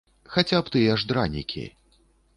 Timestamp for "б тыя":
0.69-0.97